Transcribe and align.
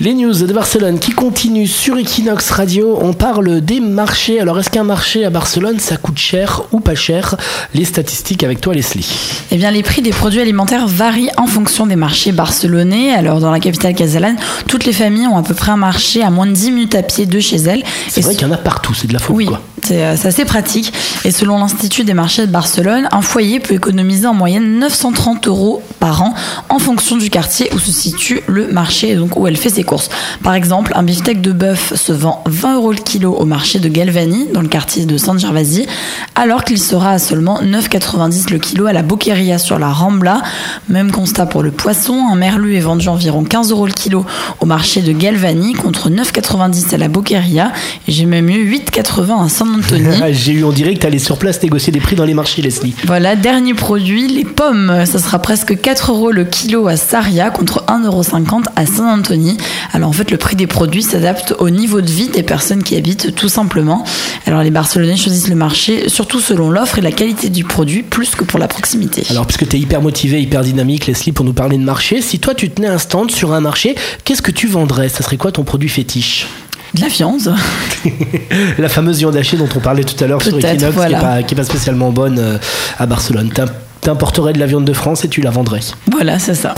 Les 0.00 0.14
news 0.14 0.32
de 0.32 0.52
Barcelone 0.52 1.00
qui 1.00 1.10
continuent 1.10 1.66
sur 1.66 1.98
Equinox 1.98 2.52
Radio. 2.52 3.00
On 3.02 3.14
parle 3.14 3.60
des 3.60 3.80
marchés. 3.80 4.38
Alors, 4.38 4.60
est-ce 4.60 4.70
qu'un 4.70 4.84
marché 4.84 5.24
à 5.24 5.30
Barcelone, 5.30 5.80
ça 5.80 5.96
coûte 5.96 6.18
cher 6.18 6.62
ou 6.70 6.78
pas 6.78 6.94
cher? 6.94 7.34
Les 7.74 7.84
statistiques 7.84 8.44
avec 8.44 8.60
toi, 8.60 8.74
Leslie. 8.74 9.10
Eh 9.50 9.56
bien, 9.56 9.72
les 9.72 9.82
prix 9.82 10.00
des 10.00 10.10
produits 10.10 10.40
alimentaires 10.40 10.86
varient 10.86 11.30
en 11.36 11.48
fonction 11.48 11.84
des 11.84 11.96
marchés 11.96 12.30
barcelonais. 12.30 13.12
Alors, 13.12 13.40
dans 13.40 13.50
la 13.50 13.58
capitale 13.58 13.96
catalane, 13.96 14.36
toutes 14.68 14.84
les 14.84 14.92
familles 14.92 15.26
ont 15.26 15.36
à 15.36 15.42
peu 15.42 15.54
près 15.54 15.72
un 15.72 15.76
marché 15.76 16.22
à 16.22 16.30
moins 16.30 16.46
de 16.46 16.52
10 16.52 16.70
minutes 16.70 16.94
à 16.94 17.02
pied 17.02 17.26
de 17.26 17.40
chez 17.40 17.56
elles. 17.56 17.82
C'est 18.08 18.20
vrai 18.20 18.36
qu'il 18.36 18.46
y 18.46 18.50
en 18.50 18.54
a 18.54 18.56
partout, 18.56 18.94
c'est 18.94 19.08
de 19.08 19.12
la 19.12 19.18
folie, 19.18 19.38
oui. 19.38 19.46
quoi. 19.46 19.60
Euh, 19.90 20.14
c'est 20.16 20.28
assez 20.28 20.44
pratique. 20.44 20.92
Et 21.24 21.30
selon 21.30 21.58
l'Institut 21.58 22.04
des 22.04 22.14
marchés 22.14 22.46
de 22.46 22.52
Barcelone, 22.52 23.08
un 23.12 23.22
foyer 23.22 23.60
peut 23.60 23.74
économiser 23.74 24.26
en 24.26 24.34
moyenne 24.34 24.78
930 24.78 25.48
euros 25.48 25.82
par 26.00 26.22
an 26.22 26.34
en 26.68 26.78
fonction 26.78 27.16
du 27.16 27.30
quartier 27.30 27.70
où 27.74 27.78
se 27.78 27.92
situe 27.92 28.40
le 28.46 28.68
marché, 28.68 29.14
donc 29.14 29.36
où 29.36 29.46
elle 29.46 29.56
fait 29.56 29.70
ses 29.70 29.82
courses. 29.82 30.08
Par 30.42 30.54
exemple, 30.54 30.92
un 30.94 31.02
beefsteak 31.02 31.40
de 31.40 31.52
bœuf 31.52 31.94
se 31.94 32.12
vend 32.12 32.42
20 32.46 32.76
euros 32.76 32.92
le 32.92 32.98
kilo 32.98 33.32
au 33.32 33.44
marché 33.44 33.78
de 33.78 33.88
Galvani, 33.88 34.48
dans 34.52 34.60
le 34.60 34.68
quartier 34.68 35.06
de 35.06 35.16
San 35.16 35.38
Gervasi, 35.38 35.86
alors 36.34 36.64
qu'il 36.64 36.78
sera 36.78 37.12
à 37.12 37.18
seulement 37.18 37.60
9,90 37.62 38.50
le 38.50 38.58
kilo 38.58 38.86
à 38.86 38.92
la 38.92 39.02
Boqueria 39.02 39.58
sur 39.58 39.78
la 39.78 39.90
Rambla. 39.90 40.42
Même 40.88 41.10
constat 41.10 41.46
pour 41.46 41.62
le 41.62 41.70
poisson, 41.70 42.26
un 42.30 42.36
merlu 42.36 42.76
est 42.76 42.80
vendu 42.80 43.08
environ 43.08 43.44
15 43.44 43.70
euros 43.70 43.86
le 43.86 43.92
kilo 43.92 44.24
au 44.60 44.66
marché 44.66 45.02
de 45.02 45.12
Galvani 45.12 45.72
contre 45.72 46.10
9,90 46.10 46.94
à 46.94 46.98
la 46.98 47.08
Boqueria. 47.08 47.72
J'ai 48.06 48.26
même 48.26 48.48
eu 48.48 48.70
8,80 48.70 49.44
à 49.44 49.48
San 49.48 49.67
Antonio. 49.74 50.10
J'ai 50.30 50.52
eu 50.52 50.64
en 50.64 50.72
direct 50.72 51.04
aller 51.04 51.18
sur 51.18 51.38
place 51.38 51.62
négocier 51.62 51.92
des 51.92 52.00
prix 52.00 52.16
dans 52.16 52.24
les 52.24 52.34
marchés, 52.34 52.62
Leslie. 52.62 52.94
Voilà, 53.04 53.36
dernier 53.36 53.74
produit, 53.74 54.28
les 54.28 54.44
pommes. 54.44 55.04
Ça 55.06 55.18
sera 55.18 55.38
presque 55.38 55.80
4 55.80 56.12
euros 56.12 56.30
le 56.30 56.44
kilo 56.44 56.88
à 56.88 56.96
Saria 56.96 57.50
contre 57.50 57.84
1,50 57.86 58.06
euros 58.06 58.22
à 58.76 58.86
Saint-Anthony. 58.86 59.56
Alors 59.92 60.10
en 60.10 60.12
fait, 60.12 60.30
le 60.30 60.36
prix 60.36 60.56
des 60.56 60.66
produits 60.66 61.02
s'adapte 61.02 61.54
au 61.58 61.70
niveau 61.70 62.00
de 62.00 62.10
vie 62.10 62.28
des 62.28 62.42
personnes 62.42 62.82
qui 62.82 62.96
habitent 62.96 63.34
tout 63.34 63.48
simplement. 63.48 64.04
Alors 64.46 64.62
les 64.62 64.70
Barcelonais 64.70 65.16
choisissent 65.16 65.48
le 65.48 65.54
marché 65.54 66.08
surtout 66.08 66.40
selon 66.40 66.70
l'offre 66.70 66.98
et 66.98 67.02
la 67.02 67.12
qualité 67.12 67.48
du 67.48 67.64
produit 67.64 68.02
plus 68.02 68.30
que 68.34 68.44
pour 68.44 68.58
la 68.58 68.68
proximité. 68.68 69.24
Alors 69.30 69.46
puisque 69.46 69.68
tu 69.68 69.76
es 69.76 69.80
hyper 69.80 70.02
motivé, 70.02 70.40
hyper 70.40 70.62
dynamique, 70.62 71.06
Leslie, 71.06 71.32
pour 71.32 71.44
nous 71.44 71.52
parler 71.52 71.78
de 71.78 71.82
marché, 71.82 72.22
si 72.22 72.38
toi 72.38 72.54
tu 72.54 72.70
tenais 72.70 72.88
un 72.88 72.98
stand 72.98 73.30
sur 73.30 73.52
un 73.52 73.60
marché, 73.60 73.94
qu'est-ce 74.24 74.42
que 74.42 74.50
tu 74.50 74.66
vendrais? 74.66 75.08
Ça 75.08 75.22
serait 75.22 75.36
quoi 75.36 75.52
ton 75.52 75.64
produit 75.64 75.88
fétiche? 75.88 76.46
De 76.94 77.00
la 77.00 77.08
viande. 77.08 77.54
la 78.78 78.88
fameuse 78.88 79.18
viande 79.18 79.36
hachée 79.36 79.56
dont 79.56 79.68
on 79.74 79.80
parlait 79.80 80.04
tout 80.04 80.22
à 80.22 80.26
l'heure 80.26 80.42
sur 80.42 80.56
Equinox, 80.58 80.94
qui, 80.94 81.54
n'est 81.54 81.56
pas, 81.56 81.64
spécialement 81.64 82.10
bonne 82.10 82.38
euh, 82.38 82.58
à 82.98 83.06
Barcelone. 83.06 83.50
T'importerais 84.00 84.52
de 84.52 84.58
la 84.58 84.66
viande 84.66 84.84
de 84.84 84.92
France 84.92 85.24
et 85.24 85.28
tu 85.28 85.40
la 85.40 85.50
vendrais. 85.50 85.80
Voilà, 86.10 86.38
c'est 86.38 86.54
ça. 86.54 86.74